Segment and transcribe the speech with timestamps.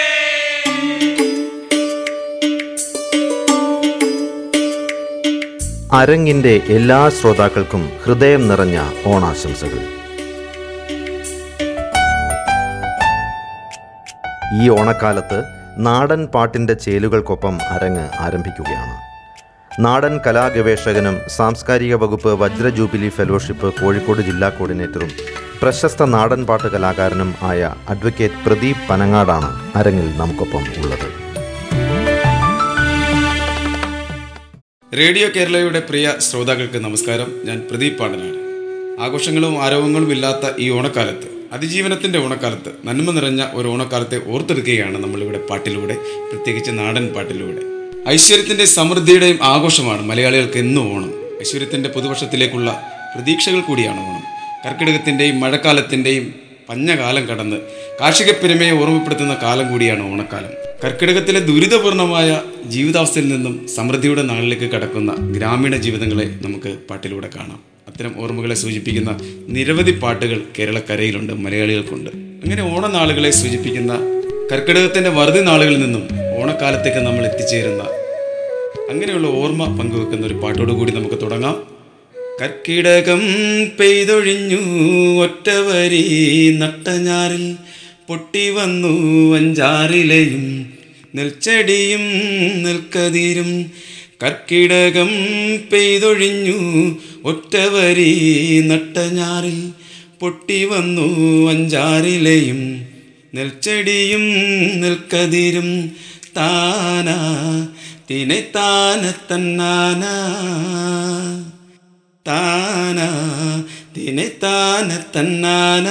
[5.93, 9.97] അരങ്ങിന്റെ എല്ലാ ശ്രോതാക്കൾക്കും ഹൃദയം നിറഞ്ഞ ഓണാശംസകൾ.
[14.61, 15.43] ഈ ഓണക്കാലത്ത്
[15.77, 19.06] നാടൻ പാട്ടിന്റെ ചേലുകൾക്കൊപ്പം അരങ്ങ് ആരംഭിക്കുകയാണ്.
[19.79, 25.11] നാടൻ കലാഗവേഷകനും സാംസ്കാരിക വകുപ്പ് വജ്ര ജൂബിലി ഫെലോഷിപ്പ് കോഴിക്കോട് ജില്ലാ കോർഡിനേറ്ററും
[25.61, 31.07] പ്രശസ്ത നാടൻ പാട്ട് കലാകാരനും ആയ അഡ്വക്കേറ്റ് പ്രദീപ് പനങ്ങാടാണ് അരങ്ങിൽ നമുക്കൊപ്പം ഉള്ളത്.
[34.97, 37.29] റേഡിയോ കേരളയുടെ പ്രിയ ശ്രോതാക്കൾക്ക് നമസ്കാരം.
[37.45, 38.37] ഞാൻ പ്രദീപ് പാണനാണ്
[38.99, 45.95] ആഘോഷങ്ങളും ആരോപങ്ങളും ഇല്ലാത്ത ഈ ഓണക്കാലത്ത് അതിജീവനത്തിന്റെ ഓണക്കാലത്ത് നന്മ നിറഞ്ഞ ഒരു ഓണക്കാലത്തെ ഓർത്തെടുക്കുകയാണ് നമ്മളിവിടെ പാട്ടിലൂടെ
[46.31, 47.76] പ്രത്യേകിച്ച് നാടൻ പാട്ടിലൂടെ.
[48.09, 51.13] ഐശ്വര്യത്തിന്റെ സമൃദ്ധിയുടെയും ആഘോഷമാണ് മലയാളികൾക്ക് എന്നും ഓണം.
[51.41, 52.81] ഐശ്വര്യത്തിന്റെ പുതുവർഷത്തിലേക്കുള്ള
[53.15, 54.23] പ്രതീക്ഷകൾ കൂടിയാണ് ഓണം.
[54.65, 56.33] കർക്കിടകത്തിന്റെയും മഴക്കാലത്തിന്റെയും
[56.69, 57.55] പഞ്ഞകാലം കടന്ന്
[58.01, 60.49] കാർഷിക പെരുമയെ ഓർമ്മപ്പെടുത്തുന്ന കാലം കൂടിയാണ് ഓണക്കാലം.
[60.83, 67.59] കർക്കിടകത്തിലെ ദുരിതപൂർണമായ ജീവിതാവസ്ഥയിൽ നിന്നും സമൃദ്ധിയുടെ നാളിലേക്ക് കടക്കുന്ന ഗ്രാമീണ ജീവിതങ്ങളെ നമുക്ക് പാട്ടിലൂടെ കാണാം.
[67.87, 72.09] അത്തരം ഓർമ്മകളെ സൂചിപ്പിക്കുന്ന നിരവധി പാട്ടുകൾ കേരളക്കരയിലുണ്ട് മലയാളികൾക്കുണ്ട്.
[72.15, 73.93] അങ്ങനെ ഓണനാളുകളെ സൂചിപ്പിക്കുന്ന
[74.51, 77.83] കർക്കിടകത്തിന്റെ വറുതി നാളുകളിൽ നിന്നും ഓണക്കാലത്തേക്ക് നമ്മൾ എത്തിച്ചേരുന്ന
[78.89, 81.55] അങ്ങനെയുള്ള ഓർമ്മ പങ്കുവെക്കുന്ന ഒരു പാട്ടോടുകൂടി നമുക്ക് തുടങ്ങാം.
[82.41, 83.21] കർക്കിടകം
[83.79, 84.61] പെയ്തൊഴിഞ്ഞു
[85.23, 86.03] ഒറ്റവരി
[86.59, 87.55] നട്ടഞ്ഞാറിൽ
[88.07, 88.93] പൊട്ടി വന്നു
[89.35, 90.43] അഞ്ചാറിലെയും
[91.15, 92.03] നെൽച്ചെടിയും
[92.63, 93.71] നെൽക്കതിരും.
[94.23, 95.09] കർക്കിടകം
[95.73, 96.59] പെയ്തൊഴിഞ്ഞു
[97.23, 98.11] ഒറ്റവരി
[98.65, 99.57] നട്ടഞ്ഞാറിൽ
[100.19, 101.07] പൊട്ടി വന്നു
[101.51, 102.61] അഞ്ചാറിലെയും
[103.35, 104.23] നെൽച്ചെടിയും
[104.81, 105.69] നെൽക്കതിരും.
[106.37, 107.65] താനാ
[108.09, 110.03] തിനെ താന തന്നാന.
[112.27, 113.09] താനാ
[113.97, 115.87] തിനെ താന തന്നാന.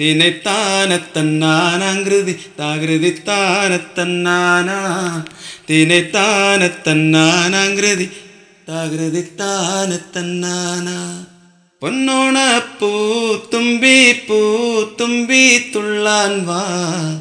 [0.00, 4.68] തിനെ താന തന്നാനാകൃതി താകൃതി താന തന്നാന.
[5.70, 8.10] തിനെ താന തന്നാനാകൃതി
[8.68, 10.88] താകൃതി താന തന്നാന.
[11.80, 17.20] പൊന്നോണ പൂത്തുമ്പി പൂത്തുമ്പി തുള്ളാൻ വാ.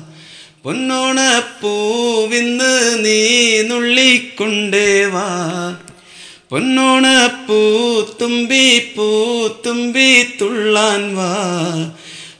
[0.63, 5.77] പൊന്നോണ പൂവിന്ന് നീ നുള്ളിക്കൊണ്ടേ വാ
[6.49, 8.93] പൊന്നോണ പൂത്തുമ്പി
[9.65, 11.35] തുമ്പി തുള്ളാൻ വാ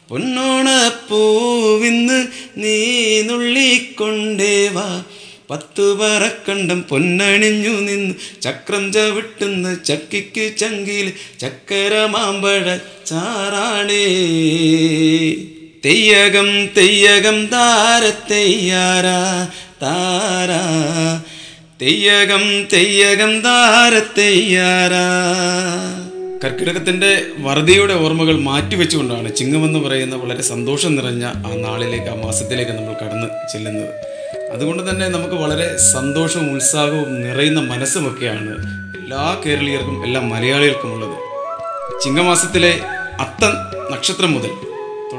[0.10, 2.28] പൊന്നോണപ്പൂവിന്ന്
[2.58, 5.04] നീ നുള്ളിക്കൊണ്ടേ വാ
[5.50, 8.14] പത്തു പറക്കണ്ടം പൊന്നണിഞ്ഞു നിന്ന്.
[8.42, 12.78] ചക്രം ചവിട്ടുന്ന ചക്കിക്ക് ചങ്കിൽ ചക്കര മാമ്പഴ
[13.08, 14.06] ചാറാണേ.
[15.86, 19.06] തെയ്യകം തെയ്യകം താര തെയ്യാര
[19.82, 20.62] താരാ.
[21.82, 24.92] തെയ്യകം തെയ്യകം താര തെയ്യാര
[26.44, 33.28] കർക്കിടകത്തിന്റെ വറുതിയുടെ ഓർമ്മകൾ മാറ്റിവെച്ചുകൊണ്ടാണ് ചിങ്ങമെന്ന് പറയുന്ന വളരെ സന്തോഷം നിറഞ്ഞ ആ നാളിലേക്ക് ആ മാസത്തിലേക്ക് നമ്മൾ കടന്ന്
[33.54, 33.94] ചെല്ലുന്നത്.
[34.52, 38.54] അതുകൊണ്ട് തന്നെ നമുക്ക് വളരെ സന്തോഷവും ഉത്സാഹവും നിറയുന്ന മനസ്സുമൊക്കെയാണ്
[39.02, 41.18] എല്ലാ കേരളീയർക്കും എല്ലാ മലയാളികൾക്കും ഉള്ളത്.
[42.04, 42.80] ചിങ്ങമാസത്തിലെ
[43.20, 43.54] അത്തം
[43.92, 44.69] നക്ഷത്രം മുതൽ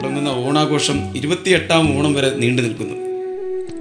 [0.03, 2.97] തുടങ്ങുന്ന ഓണാഘോഷം ഇരുപത്തിയെട്ടാം ഓണം വരെ നീണ്ടു നിൽക്കുന്നു.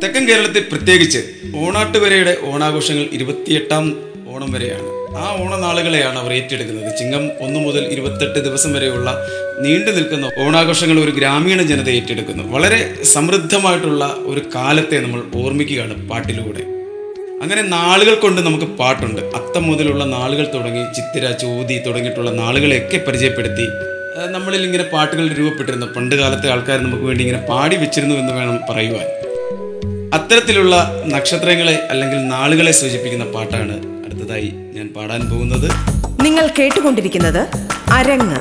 [0.03, 1.19] തെക്കൻ കേരളത്തിൽ പ്രത്യേകിച്ച്
[1.55, 3.97] ഓണാട്ടുവരയുടെ ഓണാഘോഷങ്ങൾ ഇരുപത്തിയെട്ടാം
[4.33, 4.87] ഓണം വരെയാണ്.
[5.17, 6.97] ആ ഓണനാളുകളെയാണ് അവർ ഏറ്റെടുക്കുന്നത്.
[6.97, 9.27] ചിങ്ങം ഒന്ന് മുതൽ ഇരുപത്തെട്ട് ദിവസം വരെയുള്ള
[9.61, 12.43] നീണ്ടു നിൽക്കുന്ന ഓണാഘോഷങ്ങൾ ഒരു ഗ്രാമീണ ജനത ഏറ്റെടുക്കുന്നു.
[12.53, 16.63] വളരെ സമൃദ്ധമായിട്ടുള്ള ഒരു കാലത്തെ നമ്മൾ ഓർമ്മിക്കുകയാണ് പാട്ടിലൂടെ.
[17.41, 19.21] അങ്ങനെ നാളുകൾ കൊണ്ട് നമുക്ക് പാട്ടുണ്ട്.
[19.21, 23.67] അത്തം മുതലുള്ള നാളുകൾ തുടങ്ങി ചിത്തിര ചോതി തുടങ്ങിയിട്ടുള്ള നാളുകളെയൊക്കെ പരിചയപ്പെടുത്തി
[24.17, 25.85] നമ്മളിൽ ഇങ്ങനെ പാട്ടുകൾ രൂപപ്പെട്ടിരുന്നു.
[25.85, 29.07] പണ്ട് കാലത്തെ ആൾക്കാർ നമുക്ക് വേണ്ടി ഇങ്ങനെ പാടി വെച്ചിരുന്നു എന്ന് വേണം പറയുവാൻ.
[30.13, 30.75] അത്തരത്തിലുള്ള
[31.05, 35.69] നക്ഷത്രങ്ങളെ അല്ലെങ്കിൽ നാളുകളെ സൂചിപ്പിക്കുന്ന പാട്ടാണ് അടുത്തതായി ഞാൻ പാടാൻ പോകുന്നത്.
[36.23, 37.41] നിങ്ങൾ കേട്ടുകൊണ്ടിരിക്കുന്നത്
[37.91, 38.39] അരങ്ങ്.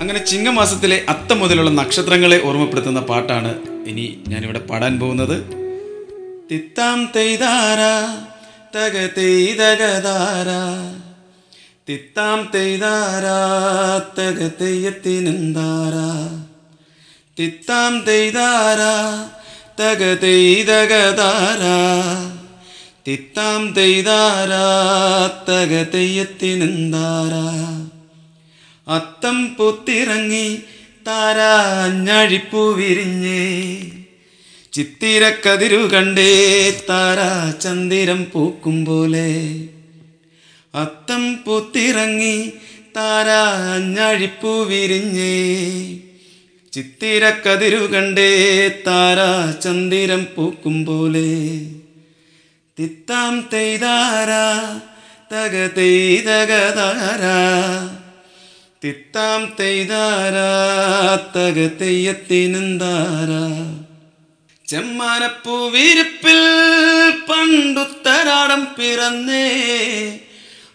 [0.00, 3.54] അങ്ങനെ ചിങ്ങമാസത്തിലെ അത്തം മുതലുള്ള നക്ഷത്രങ്ങളെ ഓർമ്മപ്പെടുത്തുന്ന പാട്ടാണ്
[3.86, 5.36] ഇനി ഞാനിവിടെ പാടാൻ പോകുന്നത്.
[6.50, 7.80] തിത്താം തെയ്താര
[8.76, 10.50] തക തെയ്തകതാര
[11.88, 13.26] തിത്താം തെയ്താര
[14.18, 15.94] തക തെയ്യത്തിനെന്താര
[17.38, 18.82] തിത്താം തെയ്താര
[19.80, 20.02] തക
[23.06, 24.52] തിത്താം തെയ്താര
[25.48, 25.72] തക
[28.88, 30.48] അത്തം പൊത്തിറങ്ങി
[31.06, 33.44] താരാഞ്ഞഴിപ്പു വിരിഞ്ഞേ.
[34.76, 39.68] ചിത്തിരക്കതിരു കണ്ടേ താരാ ചന്ദിരം പൂക്കും പോലെ.
[40.74, 42.52] അത്തം പൂത്തിറങ്ങി
[42.96, 45.98] താരാ അഞ്ഞഴിപ്പൂ വിരിഞ്ഞേ.
[46.72, 48.30] ചിത്തിരക്കതിരു കണ്ടേ
[48.86, 51.60] താരാ ചന്ദിരം പൂക്കും പോലെ.
[52.78, 54.80] തിത്താം തെയ്താരാ
[55.32, 57.38] തക തെയ്തകതാരാ.
[58.84, 60.52] തിത്താം തെയ്താരാ
[61.16, 63.82] തക തെയ്യത്തിനെന്താരാ.
[64.66, 66.40] ചെമ്മാനപ്പൂവിരിപ്പിൽ
[67.10, 70.18] പണ്ടുത്തരാടം പിറന്നേ.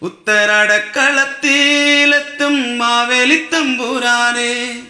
[0.02, 4.82] ഉത്തരാടക്കളത്തിലെത്തും മാവേലിത്തമ്പുരാനെ.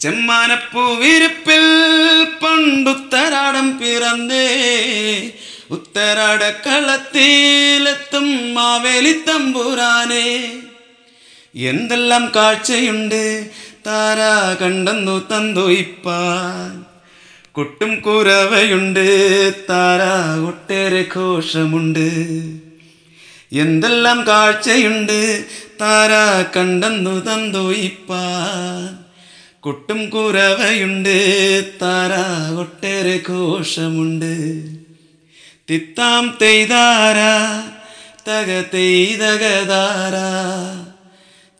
[0.00, 4.48] ചെമ്മാനപ്പൂവിരിപ്പിൽ പണ്ടുത്തരാടം പിറന്നേ.
[5.70, 10.52] ഉത്തരാടക്കളത്തിലെത്തും മാവേലിത്തമ്പുരാനെ.
[11.54, 13.50] എന്തെല്ലാം കാഴ്ചയുണ്ട്
[13.86, 16.85] താരാ കണ്ടെന്നു തന്തോയിപ്പാൻ
[17.56, 19.52] കൊട്ടും കുരവയുണ്ട്.
[19.70, 22.34] താരാ ഒട്ടേറെ ഘോഷമുണ്ട്.
[23.52, 25.44] എന്തെല്ലാം കാഴ്ചയുണ്ട്.
[25.80, 28.48] താരാ കണ്ടെന്നു തന്തോയിപ്പാ
[29.60, 31.18] കുട്ടും കുരവയുണ്ട്.
[31.82, 34.62] താരാ ഒട്ടേറെ ഘോഷമുണ്ട്.
[35.70, 37.68] തിത്താം തെയ്താരാ.
[38.28, 39.66] തക തെയ്തകതാരാ.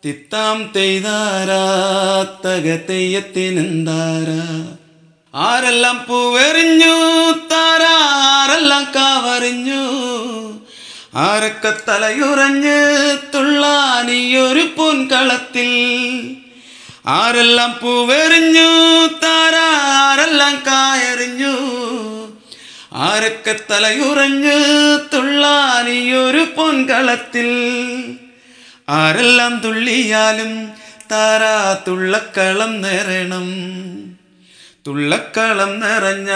[0.05, 1.65] തിത്താം തെയ്താരാ.
[2.23, 4.77] തക തെയ്യത്തിനെന്താരാ.
[5.37, 6.95] ആരെല്ലാം പൂവെറിഞ്ഞു
[7.51, 9.83] താരാരെല്ലാം കാവറിഞ്ഞു?
[11.15, 15.71] ആരൊക്കെ തലയുറഞ്ഞ് തുള്ളാനിയൊരു പൂൻകളത്തിൽ?
[17.07, 18.69] ആരെല്ലാം പൂവെറിഞ്ഞു
[19.23, 21.55] താരാരെല്ലാം കായറിഞ്ഞു?
[22.93, 24.57] ആരൊക്കെ തലയുറഞ്ഞ്
[25.13, 27.51] തുള്ളാനിയൊരു പൊൻകളത്തിൽ?
[28.89, 30.73] ആരെല്ലാം തുള്ളിയാലും
[31.11, 33.47] താരാ തുള്ളക്കളം നിറയണം
[34.87, 36.31] തുള്ളക്കളം നിറഞ്ഞ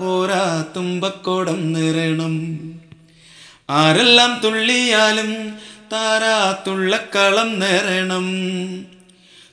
[0.00, 2.58] പോരാ തുമ്പക്കോടം നിറയണം.
[3.70, 5.58] ആരെല്ലാം തുള്ളിയാലും
[5.92, 8.26] താരാ തുള്ളക്കളം നിറയണം.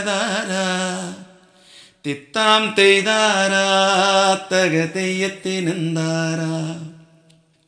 [2.05, 3.67] തിത്താം തെയ്താരാ
[4.51, 6.92] തക തെയ്യത്തിനെന്താരാ.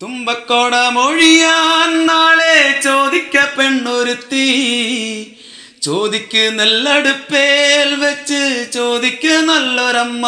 [0.01, 4.47] തുമ്പക്കോട മൊഴിയാൻ നാളെ ചോദിക്ക പെണ്ണൊരുത്തി.
[5.81, 10.25] ചോദിക്ക് നെല്ലടുപ്പേൽ വെച്ച് ചോദിക്ക് നല്ലൊരമ്മ.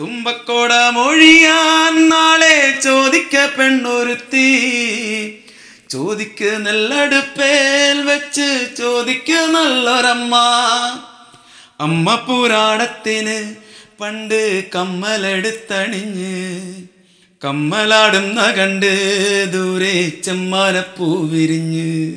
[0.00, 4.50] തുമ്പക്കോട മൊഴിയാൻ നാളെ ചോദിക്ക പെണ്ണൊരുത്തി.
[5.90, 10.36] ചോദിക്ക് നെല്ലടുപ്പേൽ വെച്ച് ചോദിക്ക് നല്ലൊരമ്മ.
[11.80, 13.54] അമ്മ പുരാണത്തിന്
[14.00, 16.36] പണ്ട് കമ്മലെടുത്തണിഞ്ഞ്.
[17.44, 22.12] കമ്മലാടുന്ന കണ്ട് ദൂരെ ചെമ്മാനപ്പൂ വിരിഞ്ഞ്.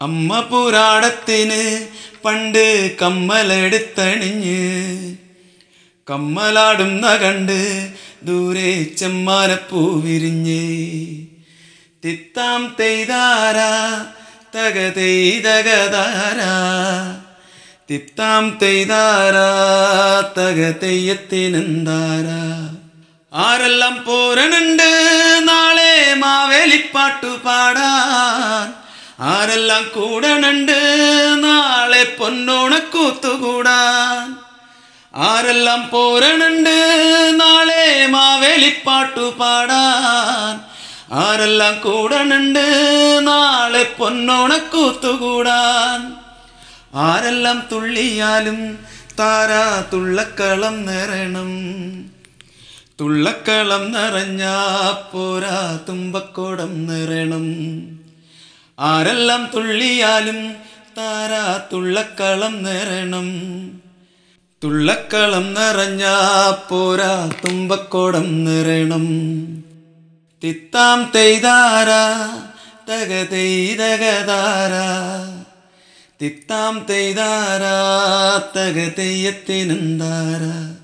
[0.00, 1.88] അമ്മ പുരാടത്തിന്
[2.24, 4.82] പണ്ട് കമ്മലെടുത്തണിഞ്ഞ്.
[6.10, 7.90] കമ്മലാടുന്ന കണ്ട്
[8.22, 11.26] ദൂരെ ചെമ്മാനപ്പൂ വിരിഞ്ഞ്.
[12.04, 14.06] തിത്താം തെയ്താരാ
[14.56, 16.40] തക തെയ്തകതാര
[17.90, 19.54] തിത്താം തെയ്താരാ
[20.38, 22.75] തക തെയ്യത്തിനെന്താരാ.
[23.38, 25.38] ആരെല്ലാം പോരണുണ്ട്?
[25.42, 28.74] നാളെ മാവേലിപ്പാട്ടു പാടാൻ.
[29.20, 30.78] ആരെല്ലാം കൂടണുണ്ട്?
[31.38, 34.36] നാളെ പൊന്നോണക്കൂത്തുകൂടാൻ.
[35.16, 36.96] ആരെല്ലാം പോരണുണ്ട്?
[37.34, 40.60] നാളെ മാവേലിപ്പാട്ടു പാടാൻ.
[41.12, 42.68] ആരെല്ലാം കൂടണുണ്ട്?
[43.22, 46.16] നാളെ പൊന്നോണക്കൂത്തുകൂടാൻ.
[46.94, 48.78] ആരെല്ലാം തുള്ളിയാലും
[49.18, 51.76] താരാ തുള്ളക്കളം നിറയണം
[53.00, 54.44] തുള്ളക്കളം നിറഞ്ഞ
[55.12, 57.46] പോരാ തുമ്പക്കോടം നിറയണം.
[58.80, 60.52] ആരെല്ലാം തുള്ളിയാലും
[60.96, 63.28] താരാ തുള്ളക്കളം നിറയണം.
[64.64, 66.04] തുള്ളക്കളം നിറഞ്ഞ
[66.68, 69.06] പോരാ തുമ്പക്കോടം നിറയണം.
[70.44, 72.38] തിത്താം തെയ്താരാ
[72.90, 74.72] തക തെയ്തകതാര
[76.22, 77.80] തിത്താം തെയ്താരാ
[78.56, 80.75] തക തെയ്യത്തിനെന്താരാ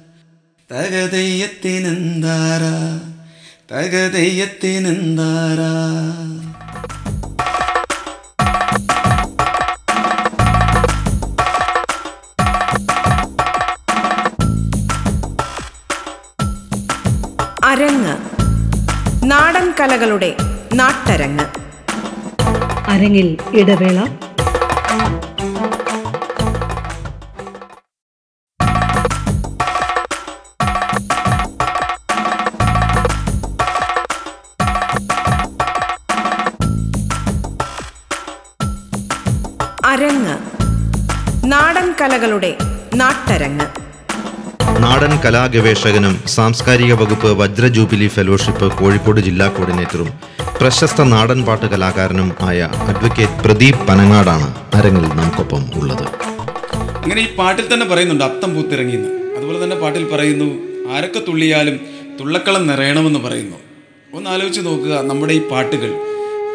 [0.73, 2.73] തക തെയ്യത്തിനെന്താരാ
[17.64, 18.17] അരങ്ങ്.
[19.25, 20.37] നാടൻ കലകളുടെ
[20.75, 21.45] നാട്ടരങ്ങ്.
[22.91, 24.31] അരങ്ങിൽ ഇടവേള.
[42.23, 42.50] കലകളുടെ
[42.95, 43.64] നാട്ടരങ്ങ്.
[44.83, 50.11] നാടൻ കലാഗവേഷകനും സാംസ്കാരിക വകുപ്പ് വജ്ര ജൂബിലി ഫെലോഷിപ്പ് കോഴിക്കോട് ജില്ലാ കോർഡിനേറ്ററും
[50.61, 56.07] പ്രശസ്ത നാടൻ പാട്ട് കലാകാരനും ആയ അഡ്വക്കേറ്റ് പ്രദീപ് പനങ്ങാടാണ് അരങ്ങിൽ നമുക്കൊപ്പം ഉള്ളത്.
[57.02, 59.11] അങ്ങനെ ഈ പാട്ടിൽ തന്നെ പറയുന്നുണ്ട് അത്തം പൂത്തിറങ്ങിയെന്ന്.
[59.37, 60.49] അതുപോലെ തന്നെ പാട്ടിൽ പറയുന്നു
[60.97, 61.79] ആരൊക്കെ തുള്ളിയാലും
[62.21, 63.59] തുള്ളക്കളം നിറയണമെന്ന് പറയുന്നു.
[64.14, 65.93] ഒന്ന് ആലോചിച്ച് നോക്കുക നമ്മുടെ ഈ പാട്ടുകൾ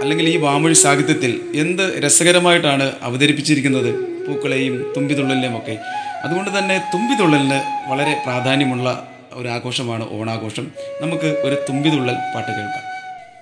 [0.02, 1.34] അല്ലെങ്കിൽ ഈ വാമൊഴി സാഹിത്യത്തിൽ
[1.64, 4.17] എന്ത് രസകരമായിട്ടാണ് അവതരിപ്പിച്ചിരിക്കുന്നത്?
[4.28, 5.78] പൂക്കളെയും തുമ്പിതുള്ളലിനെയും ഒക്കെ.
[6.24, 10.68] അതുകൊണ്ട് തന്നെ തുമ്പിതുള്ളലിന് വളരെ പ്രാധാന്യമുള്ള ഒരു ആഘോഷമാണ് ഓണാഘോഷം.
[11.02, 12.84] നമുക്ക് ഒരു തുമ്പിതുള്ളൽ പാട്ട് കേൾക്കാം.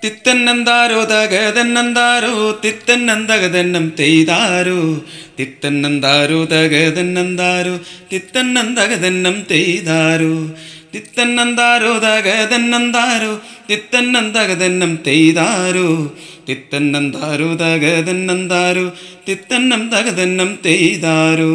[0.03, 4.99] തിത്തന്നന്താരോ തകതന്നന്താരോ തിത്തന്നന്തകതന്നം തെയ്താരോ
[5.39, 7.77] തിത്തന്നന്താരോ തകതന്നന്താരോ
[8.13, 10.33] തിത്തന്നന്തകതന്നം തെയ്താരോ
[10.95, 13.39] തിത്തന്നന്താരോ തകതന്നന്താരോ
[13.69, 16.11] തിത്തന്നന്തകതന്നം തെയ്താരോ
[16.49, 17.49] തിത്തന്നെന്താരോ
[18.51, 18.91] താരു
[19.29, 21.51] തിത്തന്നം തകതന്നം തെയ്താരു.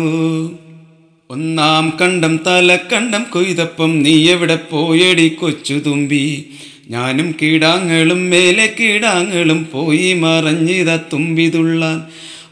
[1.31, 6.45] ഒന്നാം കണ്ടം തലക്കണ്ടം കൊയ്തപ്പം നീ എവിടെ പോയടി കൊച്ചു തുമ്പി?
[6.89, 12.03] ഞാനും കീടാങ്ങളും മേലെ കീടാങ്ങളും പോയി മറഞ്ഞിത തുമ്പിതുള്ളാൻ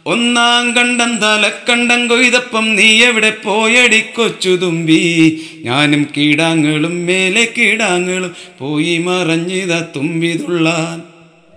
[0.06, 5.02] ഒന്നാം കണ്ടം തലക്കണ്ടം കൊയ്തപ്പം നീ എവിടെ പോയടി കൊച്ചു തുമ്പി?
[5.64, 11.07] ഞാനും കീടാങ്ങളും മേലെ കീടാങ്ങളും പോയി മറഞ്ഞിത തുമ്പി തുള്ളാൻ.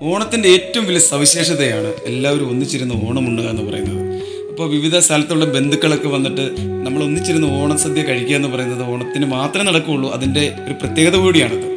[0.03, 4.15] ഓണത്തിന്റെ ഏറ്റവും വലിയ സവിശേഷതയാണ് എല്ലാവരും ഒന്നിച്ചിരുന്ന് ഓണമുണ്ടുക എന്ന് പറയുന്നത്.
[4.49, 6.51] അപ്പോൾ വിവിധ സ്ഥലത്തുള്ള ബന്ധുക്കളൊക്കെ വന്നിട്ട്
[6.85, 11.67] നമ്മൾ ഒന്നിച്ചിരുന്ന് ഓണസദ്യ കഴിക്കുക എന്ന് പറയുന്നത് ഓണത്തിന് മാത്രമേ നടക്കുകയുള്ളൂ അതിന്റെ ഒരു പ്രത്യേകത കൂടിയാണത്.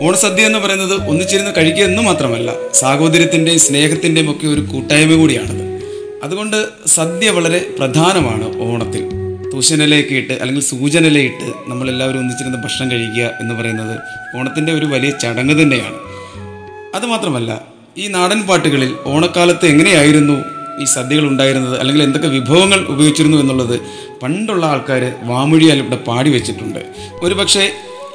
[0.00, 5.64] ഓണസദ്യ എന്ന് പറയുന്നത് ഒന്നിച്ചിരുന്ന് കഴിക്കുക എന്ന് മാത്രമല്ല സാഹോദര്യത്തിന്റെയും സ്നേഹത്തിന്റെയും ഒക്കെ ഒരു കൂട്ടായ്മ കൂടിയാണത്.
[6.22, 9.04] അതുകൊണ്ട് സദ്യ വളരെ പ്രധാനമാണ് ഓണത്തിൽ.
[9.52, 13.98] തൂശനിലയൊക്കെ ഇട്ട് അല്ലെങ്കിൽ സൂചനിലയിട്ട് നമ്മളെല്ലാവരും ഒന്നിച്ചിരുന്ന് ഭക്ഷണം കഴിക്കുക എന്ന് പറയുന്നത്
[14.38, 16.07] ഓണത്തിന്റെ ഒരു വലിയ ചടങ്ങ് തന്നെയാണ്.
[16.98, 17.50] അതുമാത്രമല്ല
[17.98, 20.36] ഈ നാടൻ പാട്ടുകളിൽ ഓണക്കാലത്ത് എങ്ങനെയായിരുന്നു
[20.82, 21.80] ഈ സദ്യകൾ ഉണ്ടായിരുന്നത്?
[21.80, 23.76] അല്ലെങ്കിൽ എന്തൊക്കെ വിഭവങ്ങൾ ഉപയോഗിച്ചിരുന്നു എന്നുള്ളത്
[24.22, 26.80] പണ്ടുള്ള ആൾക്കാർ വാമൊഴിയാൽ ഇവിടെ പാടി വെച്ചിട്ടുണ്ട്.
[27.22, 27.64] ഒരുപക്ഷെ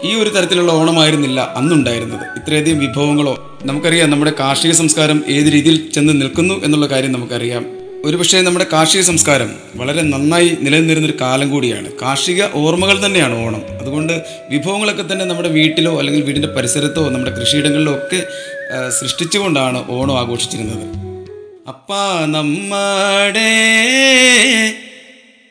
[0.03, 2.25] ഈ ഒരു തരത്തിലുള്ള ഓണമായിരുന്നില്ല അന്നുണ്ടായിരുന്നത്.
[2.39, 7.65] ഇത്രയധികം വിഭവങ്ങളോ നമുക്കറിയാം നമ്മുടെ കാർഷിക സംസ്കാരം ഏത് രീതിയിൽ ചെന്ന് നിൽക്കുന്നു എന്നുള്ള കാര്യം നമുക്കറിയാം.
[8.05, 11.89] ഒരുപക്ഷെ നമ്മുടെ കാർഷിക സംസ്കാരം വളരെ നന്നായി നിലനിന്നിരുന്നൊരു കാലം കൂടിയാണ്.
[12.01, 13.61] കാർഷിക ഓർമ്മകൾ തന്നെയാണ് ഓണം.
[13.81, 14.13] അതുകൊണ്ട്
[14.49, 18.19] വിഭവങ്ങളൊക്കെ തന്നെ നമ്മുടെ വീട്ടിലോ അല്ലെങ്കിൽ വീടിന്റെ പരിസരത്തോ നമ്മുടെ കൃഷിയിടങ്ങളിലോ ഒക്കെ
[18.89, 20.85] സൃഷ്ടിച്ചുകൊണ്ടാണ് ഓണം ആഘോഷിച്ചിരുന്നത്.
[21.67, 21.93] അപ്പ
[22.25, 23.53] നമ്മടെ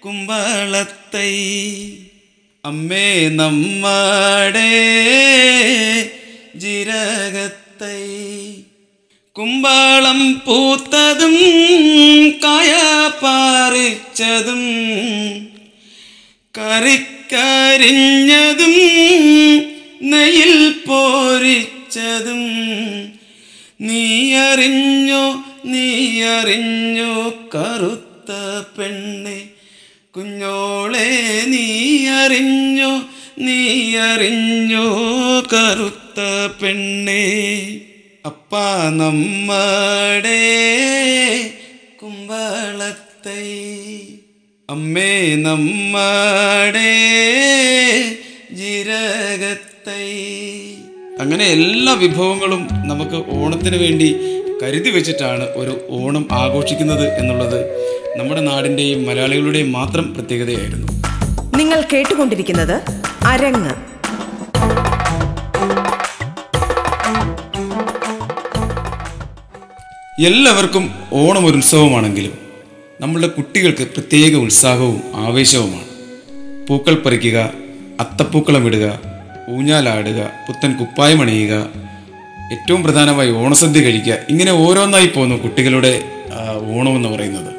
[0.05, 1.35] കുമ്പളത്തൈ
[2.65, 4.73] അമ്മേ നമ്മടെ
[6.57, 8.09] ജിരകത്തൈ.
[9.33, 11.37] കുമ്പളം പൂത്തതും
[12.45, 12.73] കായ
[13.23, 14.63] പാറിച്ചതും
[16.59, 17.35] കറിക്കരിഞ്ഞതും
[20.03, 21.82] നെയ്യിൽ പോരിച്ചതും
[23.81, 28.33] നീ അറിഞ്ഞോ നീ അറിഞ്ഞോ കറുത്ത
[28.79, 29.43] പെണ്ണെ.
[30.11, 33.03] കുഞ്ഞോളെ നീ അറിഞ്ഞോ
[33.39, 34.87] നീ അറിഞ്ഞോ
[35.53, 36.21] കറുത്ത
[36.63, 37.25] പെണ്ണെ.
[38.27, 38.57] അപ്പ
[38.91, 40.41] നമ്മടെ
[42.03, 43.51] കുമ്പളത്തൈ.
[44.71, 46.95] അമ്മേ നമ്മടെ
[48.53, 49.72] ജീരകത്തൈ
[51.23, 54.09] അങ്ങനെ എല്ലാ വിഭവങ്ങളും നമുക്ക് ഓണത്തിന് വേണ്ടി
[54.63, 57.61] കരുതി വെച്ചിട്ടാണ് ഒരു ഓണം ആഘോഷിക്കുന്നത് എന്നുള്ളത്
[58.17, 60.89] നമ്മുടെ നാടിന്റെയും മലയാളികളുടെയും മാത്രം പ്രത്യേകതയായിരുന്നു.
[61.57, 62.77] നിങ്ങൾ കേട്ടുകൊണ്ടിരിക്കുന്നത്
[63.27, 63.75] അരങ്ങ്.
[70.27, 72.35] എല്ലാവർക്കും ഓണം ഒരു ഉത്സവമാണെങ്കിലും
[73.01, 75.87] നമ്മളുടെ കുട്ടികൾക്ക് പ്രത്യേക ഉത്സാഹവും ആവേശവുമാണ്.
[76.69, 77.39] പൂക്കൾ പറിക്കുക
[78.01, 79.12] അത്തപ്പൂക്കളം ഇടുക
[79.51, 81.55] ഊഞ്ഞാലാടുക പുത്തൻ കുപ്പായം അണിയുക
[82.53, 85.93] ഏറ്റവും പ്രധാനമായി ഓണസദ്യ കഴിക്കുക ഇങ്ങനെ ഓരോന്നായി പോകുന്നു കുട്ടികളുടെ
[86.77, 87.51] ഓണമെന്ന് പറയുന്നത്.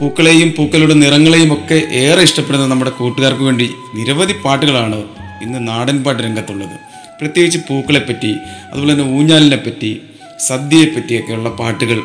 [0.00, 5.04] പൂക്കളെയും പൂക്കളുടെ നിറങ്ങളെയും ഒക്കെ ഏറെ ഇഷ്ടപ്പെടുന്ന നമ്മുടെ കൂട്ടുകാർക്ക് വേണ്ടി നിരവധി പാട്ടുകളാണ്
[5.42, 6.76] ഇന്ന് നാടൻ പാട്ട് രംഗത്തുള്ളത്.
[7.20, 8.36] പ്രത്യേകിച്ച് പൂക്കളെപ്പറ്റി
[8.70, 10.00] അതുപോലെ തന്നെ ഊഞ്ഞാലിനെ പറ്റി
[10.38, 12.02] സദ്യയെ പറ്റിയൊക്കെയുള്ള പാട്ടുകൾ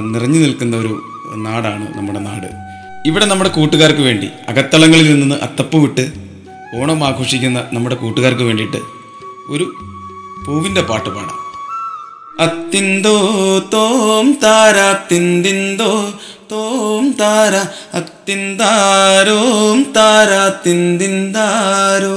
[0.00, 1.02] നിറഞ്ഞു നിൽക്കുന്ന ഒരു
[1.36, 2.48] നാടാണ് നമ്മുടെ നാട്.
[3.06, 6.23] ഇവിടെ നമ്മുടെ കൂട്ടുകാർക്ക് വേണ്ടി അകത്തളങ്ങളിൽ നിന്ന് അത്തപ്പ് വിട്ട്
[6.74, 8.76] ഓണം ആഘോഷിക്കുന്ന നമ്മുടെ കൂട്ടുകാർക്ക് വേണ്ടിയിട്ട്
[9.48, 9.64] ഒരു
[10.46, 11.44] പൂവിന്റെ പാട്ട് പാടാം.
[12.40, 13.18] അത്തിന്തോ
[13.72, 16.14] തോം താര തിന്തിന്തോ
[16.52, 17.54] തോം താര
[17.96, 22.16] അത്തിന്താരോം താര തിന്തിന്താരോ.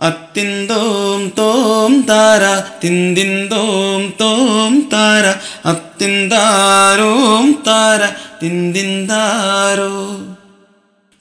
[0.00, 5.26] അത്തിന്തോം തോം താര തിന്തിന്തോം തോം താര
[5.68, 8.08] അത്തിന്താരോം താര
[8.42, 10.21] തിന്തിന്താരോ.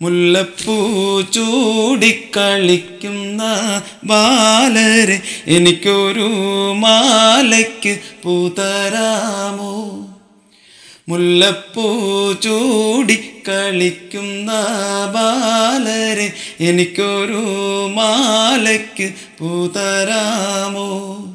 [0.02, 3.42] മുല്ലപ്പൂ ചൂടിക്കളിക്കുന്ന
[4.04, 6.30] ബാലരെ എനിക്കൊരു
[6.74, 10.08] മാലയ്ക്ക് പൂതരാമോ?
[11.10, 11.94] മുല്ലപ്പൂ
[12.34, 14.52] ചൂടിക്കളിക്കുന്ന
[15.14, 17.42] ബാലരെ എനിക്കൊരു
[17.94, 21.31] മാലയ്ക്ക് പൂതരാമോ?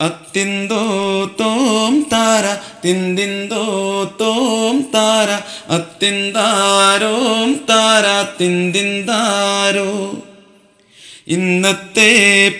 [0.00, 0.84] അത്തിന്തോ
[1.40, 3.64] തോം താര തിന്തിന്തോ
[4.20, 5.30] തോം താര
[5.72, 10.14] അത്തിന്താരോം താര തിന്തിന്താരോ.
[11.28, 12.12] ഇന്നത്തെ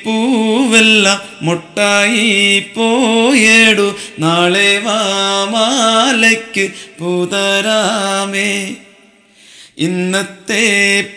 [0.05, 8.75] പൂവെല്ലാം മുട്ടായി പോയേടു നാളെ വാമാലയ്ക്ക് പൂതരാമേ.
[9.79, 10.67] ഇന്നത്തെ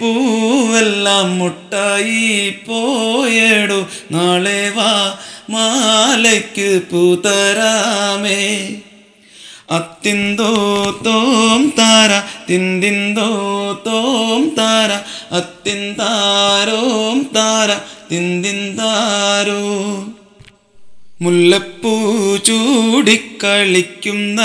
[0.01, 5.17] പൂവെല്ലാം മുട്ടായി പോയേടു നാളെ വാ
[5.49, 8.75] മാലയ്ക്ക് പൂതരാമേ.
[9.71, 10.53] അത്തിന്തോ
[11.05, 13.29] തോം താര തിന്തിന്തോ
[13.85, 14.91] തോം താര
[15.35, 17.77] അത്തിന്താരോം താര
[18.11, 19.61] തിന്തിന്താരോ.
[21.21, 24.41] മുല്ലപ്പൂ ചൂടിക്കളിക്കുന്ന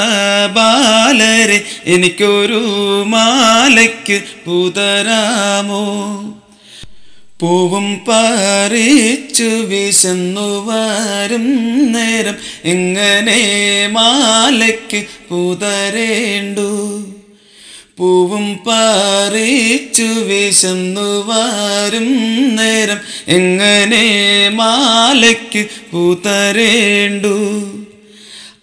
[0.52, 2.62] ബാലരെ എനിക്കൊരു
[3.06, 5.82] മാലയ്ക്ക് പൂതരാമോ.
[7.42, 11.46] പൂവും പറിച്ചു വിശന്നു വരും
[11.92, 12.34] നേരം.
[12.64, 13.40] എങ്ങനെ
[13.92, 17.04] മാലയ്ക്ക് പുതരേണ്ടു?
[17.99, 22.12] പൂവും പറിച്ചു വിശന്നു വരും
[22.56, 22.99] നേരം.
[23.28, 27.68] എങ്ങനെ മാലയ്ക്ക് പൂതരേണ്ടു?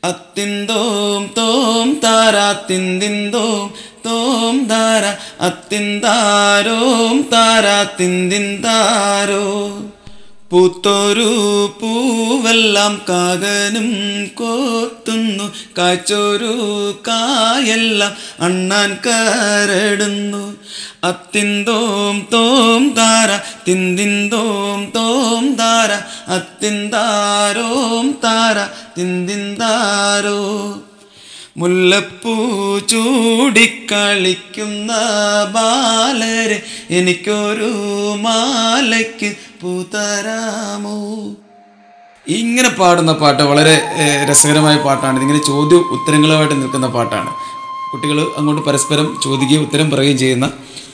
[0.03, 3.73] അത്തിന്തോം തോം താരാ തിന്തിന്തോം
[4.05, 5.05] തോം താര
[5.41, 9.45] അത്തിന്താരോം താരാ തിന്തിന്താരോ
[10.51, 11.31] പൂത്തൊരു
[11.81, 13.89] പൂവെല്ലാം കാകനും
[14.35, 16.53] കോത്തുന്നു കാച്ചൊരു
[17.07, 20.57] കായെല്ലാം അണ്ണാൻ കരടുന്നു.
[21.03, 23.31] അത്തിന്തോം തോം താര
[23.67, 25.91] തിന്തിന്തോം തോം താര
[26.31, 28.57] അത്തിന്താരോം താര
[28.97, 30.39] തിന്തിന്താരോ
[31.59, 32.33] മുല്ലപ്പൂ
[32.91, 34.91] ചൂടിക്കളിക്കുന്ന
[35.55, 36.57] ബാലരെ
[36.97, 37.71] എനിക്കൊരു
[38.25, 39.29] മാലയ്ക്ക്
[39.61, 40.97] പൂതരാമോ
[42.27, 43.75] ഇങ്ങനെ പാടുന്ന പാട്ട് വളരെ
[44.29, 45.17] രസകരമായ പാട്ടാണ്.
[45.23, 47.31] ഇങ്ങനെ ചോദ്യ ഉത്തരങ്ങളുമായിട്ട് നിൽക്കുന്ന പാട്ടാണ്.
[47.91, 50.47] കുട്ടികൾ അങ്ങോട്ട് പരസ്പരം ചോദിക്കുകയും ഉത്തരം പറയുകയും ചെയ്യുന്ന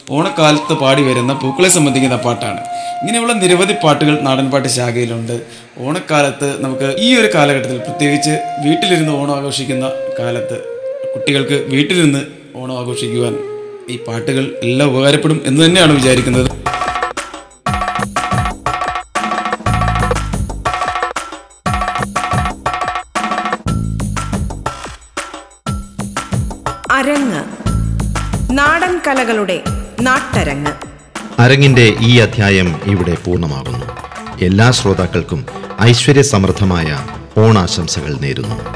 [0.10, 2.60] ഓണക്കാലത്ത് പാടി വരുന്ന പൂക്കളെ സംബന്ധിക്കുന്ന പാട്ടാണ്.
[3.02, 5.42] ഇങ്ങനെയുള്ള നിരവധി പാട്ടുകൾ നാടൻപാട്ട് ശാഖയിലുണ്ട്.
[5.78, 8.30] ഓണക്കാലത്ത് നമുക്ക് ഈ ഒരു കാലഘട്ടത്തിൽ പ്രത്യേകിച്ച്
[8.66, 10.58] വീട്ടിലിരുന്ന് ഓണം ആഘോഷിക്കുന്ന കാലത്ത്
[11.16, 12.22] കുട്ടികൾക്ക് വീട്ടിലിരുന്ന്
[12.56, 13.38] ഓണം ആഘോഷിക്കുവാൻ
[13.90, 16.52] ഈ പാട്ടുകൾ എല്ലാം ഉപകാരപ്പെടും എന്ന് തന്നെയാണ് വിചാരിക്കുന്നത്.
[26.92, 27.44] അരങ്ങ്.
[28.52, 29.64] നാടൻ കലകളുടെ
[30.02, 30.72] നാട്ടരങ്ങ്.
[31.40, 33.86] അരങ്ങിന്റെ ഈ അധ്യായം ഇവിടെ പൂർണമാകുന്നു.
[34.42, 35.46] എല്ലാ ശ്രോതാക്കൾക്കും
[35.82, 37.00] ഐശ്വര്യസമൃദ്ധമായ
[37.38, 38.75] ഓണാശംസകൾ നേരുന്നു.